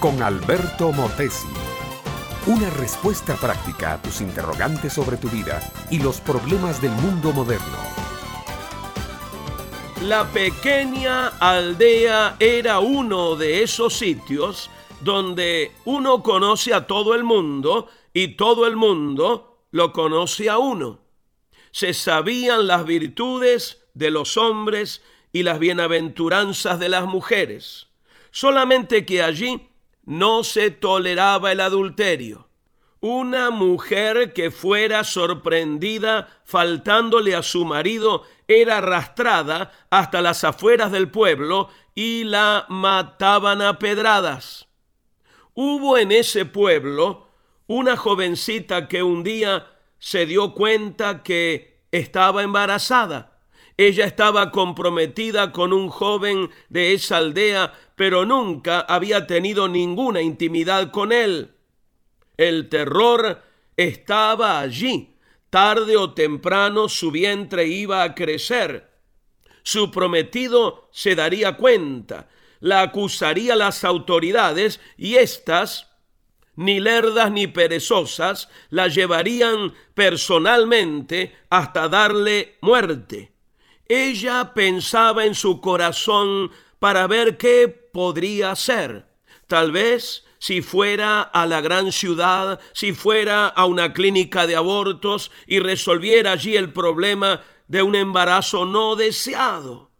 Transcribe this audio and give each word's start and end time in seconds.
con 0.00 0.20
Alberto 0.20 0.90
Motesi. 0.90 1.46
Una 2.48 2.68
respuesta 2.70 3.36
práctica 3.36 3.92
a 3.92 4.02
tus 4.02 4.20
interrogantes 4.20 4.94
sobre 4.94 5.16
tu 5.16 5.28
vida 5.28 5.60
y 5.90 6.00
los 6.00 6.20
problemas 6.20 6.82
del 6.82 6.90
mundo 6.90 7.32
moderno. 7.32 7.78
La 10.02 10.24
pequeña 10.24 11.28
aldea 11.38 12.34
era 12.40 12.80
uno 12.80 13.36
de 13.36 13.62
esos 13.62 13.94
sitios 13.94 14.68
donde 15.02 15.70
uno 15.84 16.20
conoce 16.24 16.74
a 16.74 16.88
todo 16.88 17.14
el 17.14 17.22
mundo 17.22 17.86
y 18.12 18.34
todo 18.34 18.66
el 18.66 18.74
mundo 18.74 19.66
lo 19.70 19.92
conoce 19.92 20.50
a 20.50 20.58
uno. 20.58 20.98
Se 21.70 21.94
sabían 21.94 22.66
las 22.66 22.84
virtudes 22.84 23.84
de 23.94 24.10
los 24.10 24.36
hombres 24.36 25.00
y 25.32 25.44
las 25.44 25.60
bienaventuranzas 25.60 26.80
de 26.80 26.88
las 26.88 27.04
mujeres. 27.04 27.91
Solamente 28.32 29.06
que 29.06 29.22
allí 29.22 29.68
no 30.04 30.42
se 30.42 30.70
toleraba 30.70 31.52
el 31.52 31.60
adulterio. 31.60 32.48
Una 33.00 33.50
mujer 33.50 34.32
que 34.32 34.50
fuera 34.50 35.04
sorprendida 35.04 36.28
faltándole 36.44 37.34
a 37.34 37.42
su 37.42 37.64
marido 37.64 38.24
era 38.48 38.78
arrastrada 38.78 39.72
hasta 39.90 40.22
las 40.22 40.44
afueras 40.44 40.90
del 40.92 41.10
pueblo 41.10 41.68
y 41.94 42.24
la 42.24 42.64
mataban 42.68 43.60
a 43.60 43.78
pedradas. 43.78 44.68
Hubo 45.54 45.98
en 45.98 46.12
ese 46.12 46.46
pueblo 46.46 47.28
una 47.66 47.96
jovencita 47.96 48.88
que 48.88 49.02
un 49.02 49.22
día 49.22 49.66
se 49.98 50.24
dio 50.24 50.54
cuenta 50.54 51.22
que 51.22 51.82
estaba 51.90 52.42
embarazada. 52.42 53.31
Ella 53.76 54.04
estaba 54.04 54.50
comprometida 54.50 55.52
con 55.52 55.72
un 55.72 55.88
joven 55.88 56.50
de 56.68 56.92
esa 56.92 57.18
aldea, 57.18 57.72
pero 57.96 58.24
nunca 58.24 58.80
había 58.80 59.26
tenido 59.26 59.68
ninguna 59.68 60.20
intimidad 60.20 60.90
con 60.90 61.12
él. 61.12 61.52
El 62.36 62.68
terror 62.68 63.42
estaba 63.76 64.60
allí. 64.60 65.16
Tarde 65.50 65.96
o 65.96 66.14
temprano 66.14 66.88
su 66.88 67.10
vientre 67.10 67.66
iba 67.66 68.02
a 68.02 68.14
crecer. 68.14 68.90
Su 69.62 69.90
prometido 69.90 70.88
se 70.92 71.14
daría 71.14 71.56
cuenta, 71.56 72.28
la 72.60 72.82
acusaría 72.82 73.54
las 73.54 73.84
autoridades 73.84 74.80
y 74.96 75.16
éstas 75.16 75.92
ni 76.54 76.80
lerdas 76.80 77.30
ni 77.30 77.46
perezosas, 77.46 78.48
la 78.70 78.88
llevarían 78.88 79.72
personalmente 79.94 81.34
hasta 81.48 81.88
darle 81.88 82.56
muerte. 82.60 83.31
Ella 83.94 84.54
pensaba 84.54 85.26
en 85.26 85.34
su 85.34 85.60
corazón 85.60 86.50
para 86.78 87.06
ver 87.06 87.36
qué 87.36 87.68
podría 87.68 88.52
hacer. 88.52 89.04
Tal 89.46 89.70
vez 89.70 90.24
si 90.38 90.62
fuera 90.62 91.20
a 91.20 91.44
la 91.44 91.60
gran 91.60 91.92
ciudad, 91.92 92.58
si 92.72 92.94
fuera 92.94 93.48
a 93.48 93.66
una 93.66 93.92
clínica 93.92 94.46
de 94.46 94.56
abortos 94.56 95.30
y 95.46 95.58
resolviera 95.58 96.32
allí 96.32 96.56
el 96.56 96.72
problema 96.72 97.42
de 97.68 97.82
un 97.82 97.94
embarazo 97.94 98.64
no 98.64 98.96
deseado. 98.96 99.90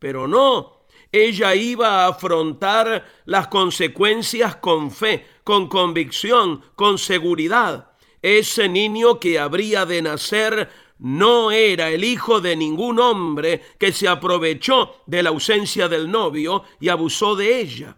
Pero 0.00 0.26
no, 0.26 0.84
ella 1.12 1.54
iba 1.54 2.02
a 2.02 2.08
afrontar 2.08 3.06
las 3.26 3.46
consecuencias 3.46 4.56
con 4.56 4.90
fe, 4.90 5.24
con 5.44 5.68
convicción, 5.68 6.64
con 6.74 6.98
seguridad. 6.98 7.92
Ese 8.22 8.68
niño 8.68 9.20
que 9.20 9.38
habría 9.38 9.86
de 9.86 10.02
nacer 10.02 10.68
no 10.98 11.50
era 11.50 11.90
el 11.90 12.04
hijo 12.04 12.40
de 12.40 12.56
ningún 12.56 12.98
hombre 12.98 13.62
que 13.78 13.92
se 13.92 14.08
aprovechó 14.08 15.02
de 15.06 15.22
la 15.22 15.30
ausencia 15.30 15.88
del 15.88 16.10
novio 16.10 16.64
y 16.80 16.88
abusó 16.88 17.36
de 17.36 17.60
ella. 17.60 17.96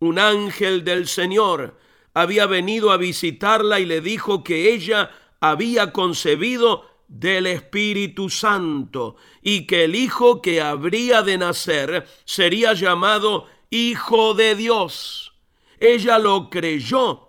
Un 0.00 0.18
ángel 0.18 0.84
del 0.84 1.08
Señor 1.08 1.76
había 2.14 2.46
venido 2.46 2.90
a 2.90 2.96
visitarla 2.96 3.80
y 3.80 3.86
le 3.86 4.00
dijo 4.00 4.42
que 4.42 4.72
ella 4.72 5.10
había 5.40 5.92
concebido 5.92 6.84
del 7.06 7.46
Espíritu 7.46 8.28
Santo 8.28 9.16
y 9.42 9.66
que 9.66 9.84
el 9.84 9.94
Hijo 9.94 10.42
que 10.42 10.60
habría 10.60 11.22
de 11.22 11.38
nacer 11.38 12.06
sería 12.24 12.74
llamado 12.74 13.46
Hijo 13.70 14.34
de 14.34 14.54
Dios. 14.54 15.34
Ella 15.80 16.18
lo 16.18 16.50
creyó 16.50 17.28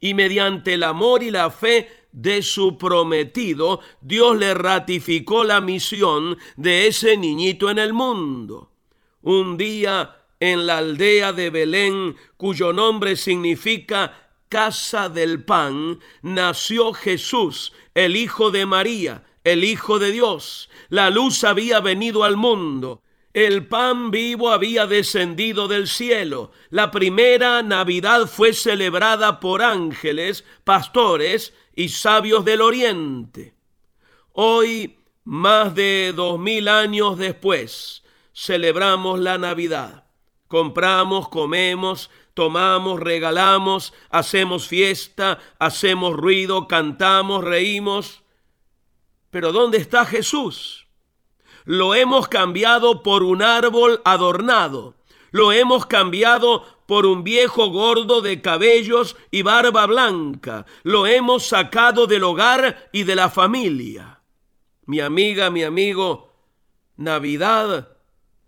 y 0.00 0.14
mediante 0.14 0.74
el 0.74 0.82
amor 0.82 1.22
y 1.22 1.30
la 1.30 1.50
fe 1.50 1.88
de 2.12 2.42
su 2.42 2.78
prometido, 2.78 3.80
Dios 4.00 4.36
le 4.36 4.54
ratificó 4.54 5.44
la 5.44 5.60
misión 5.60 6.38
de 6.56 6.86
ese 6.86 7.16
niñito 7.16 7.70
en 7.70 7.78
el 7.78 7.92
mundo. 7.92 8.70
Un 9.22 9.56
día 9.56 10.16
en 10.40 10.66
la 10.66 10.78
aldea 10.78 11.32
de 11.32 11.50
Belén, 11.50 12.16
cuyo 12.36 12.72
nombre 12.72 13.16
significa 13.16 14.30
casa 14.48 15.08
del 15.08 15.44
pan, 15.44 16.00
nació 16.20 16.92
Jesús, 16.92 17.72
el 17.94 18.16
Hijo 18.16 18.50
de 18.50 18.66
María, 18.66 19.24
el 19.44 19.64
Hijo 19.64 19.98
de 19.98 20.10
Dios. 20.10 20.68
La 20.88 21.10
luz 21.10 21.44
había 21.44 21.80
venido 21.80 22.24
al 22.24 22.36
mundo. 22.36 23.01
El 23.32 23.66
pan 23.66 24.10
vivo 24.10 24.50
había 24.50 24.86
descendido 24.86 25.66
del 25.66 25.88
cielo. 25.88 26.52
La 26.68 26.90
primera 26.90 27.62
Navidad 27.62 28.26
fue 28.26 28.52
celebrada 28.52 29.40
por 29.40 29.62
ángeles, 29.62 30.44
pastores 30.64 31.54
y 31.74 31.88
sabios 31.88 32.44
del 32.44 32.60
oriente. 32.60 33.54
Hoy, 34.32 34.98
más 35.24 35.74
de 35.74 36.12
dos 36.14 36.38
mil 36.38 36.68
años 36.68 37.16
después, 37.16 38.02
celebramos 38.34 39.18
la 39.18 39.38
Navidad. 39.38 40.04
Compramos, 40.46 41.30
comemos, 41.30 42.10
tomamos, 42.34 43.00
regalamos, 43.00 43.94
hacemos 44.10 44.68
fiesta, 44.68 45.38
hacemos 45.58 46.14
ruido, 46.14 46.68
cantamos, 46.68 47.42
reímos. 47.42 48.22
Pero 49.30 49.52
¿dónde 49.52 49.78
está 49.78 50.04
Jesús? 50.04 50.81
Lo 51.64 51.94
hemos 51.94 52.28
cambiado 52.28 53.02
por 53.02 53.22
un 53.22 53.42
árbol 53.42 54.00
adornado. 54.04 54.94
Lo 55.30 55.52
hemos 55.52 55.86
cambiado 55.86 56.64
por 56.86 57.06
un 57.06 57.24
viejo 57.24 57.70
gordo 57.70 58.20
de 58.20 58.42
cabellos 58.42 59.16
y 59.30 59.42
barba 59.42 59.86
blanca. 59.86 60.66
Lo 60.82 61.06
hemos 61.06 61.46
sacado 61.46 62.06
del 62.06 62.24
hogar 62.24 62.90
y 62.92 63.04
de 63.04 63.16
la 63.16 63.30
familia. 63.30 64.20
Mi 64.86 65.00
amiga, 65.00 65.48
mi 65.48 65.62
amigo, 65.62 66.32
Navidad 66.96 67.96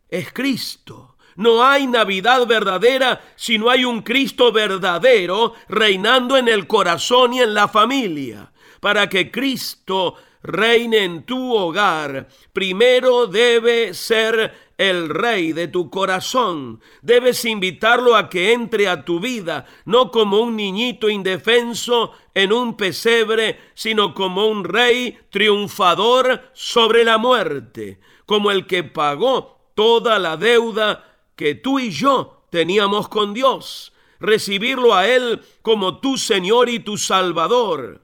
es 0.09 0.33
Cristo. 0.33 1.17
No 1.37 1.65
hay 1.65 1.87
Navidad 1.87 2.47
verdadera 2.47 3.23
si 3.37 3.59
no 3.59 3.71
hay 3.71 3.85
un 3.85 4.03
Cristo 4.03 4.53
verdadero 4.53 5.55
reinando 5.69 6.37
en 6.37 6.49
el 6.49 6.67
corazón 6.67 7.35
y 7.35 7.41
en 7.41 7.55
la 7.55 7.69
familia. 7.69 8.53
Para 8.81 9.09
que 9.09 9.31
Cristo 9.31 10.17
reine 10.45 11.05
en 11.05 11.23
tu 11.25 11.55
hogar, 11.57 12.29
primero 12.53 13.27
debe 13.27 13.95
ser 13.95 14.53
el 14.77 15.09
rey 15.09 15.53
de 15.53 15.69
tu 15.69 15.89
corazón. 15.89 16.81
Debes 17.01 17.45
invitarlo 17.47 18.15
a 18.15 18.29
que 18.29 18.53
entre 18.53 18.87
a 18.87 19.05
tu 19.05 19.21
vida, 19.21 19.67
no 19.87 20.11
como 20.11 20.41
un 20.41 20.57
niñito 20.57 21.09
indefenso 21.09 22.13
en 22.35 22.53
un 22.53 22.77
pesebre, 22.77 23.59
sino 23.75 24.15
como 24.15 24.47
un 24.47 24.65
rey 24.65 25.19
triunfador 25.31 26.51
sobre 26.53 27.05
la 27.05 27.17
muerte, 27.17 27.99
como 28.27 28.51
el 28.51 28.67
que 28.67 28.85
pagó 28.85 29.71
toda 29.75 30.19
la 30.19 30.37
deuda 30.37 31.05
que 31.37 31.55
tú 31.55 31.79
y 31.79 31.91
yo 31.91 32.45
teníamos 32.51 33.09
con 33.09 33.33
Dios, 33.33 33.95
recibirlo 34.21 34.95
a 34.95 35.09
Él 35.09 35.41
como 35.63 36.01
tu 36.01 36.19
Señor 36.19 36.69
y 36.69 36.81
tu 36.81 36.99
Salvador. 36.99 38.04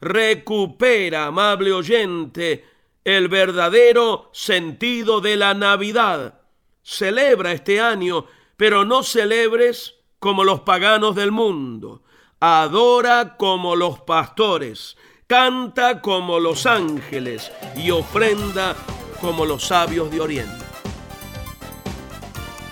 Recupera, 0.00 1.26
amable 1.26 1.72
oyente, 1.72 2.64
el 3.04 3.28
verdadero 3.28 4.30
sentido 4.32 5.20
de 5.20 5.36
la 5.36 5.54
Navidad. 5.54 6.40
Celebra 6.82 7.52
este 7.52 7.80
año, 7.80 8.26
pero 8.56 8.84
no 8.84 9.02
celebres 9.02 9.96
como 10.18 10.44
los 10.44 10.60
paganos 10.60 11.14
del 11.16 11.32
mundo. 11.32 12.02
Adora 12.40 13.36
como 13.36 13.76
los 13.76 14.00
pastores, 14.00 14.96
canta 15.26 16.00
como 16.00 16.40
los 16.40 16.64
ángeles 16.64 17.52
y 17.76 17.90
ofrenda 17.90 18.74
como 19.20 19.44
los 19.44 19.66
sabios 19.66 20.10
de 20.10 20.20
Oriente. 20.20 20.64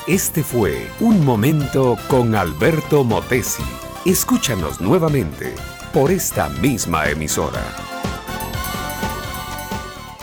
Este 0.06 0.42
fue 0.42 0.90
Un 1.00 1.22
Momento 1.22 1.98
con 2.08 2.34
Alberto 2.34 3.04
Motesi. 3.04 3.62
Escúchanos 4.06 4.80
nuevamente 4.80 5.54
por 5.98 6.10
esta 6.12 6.48
misma 6.48 7.08
emisora. 7.08 7.60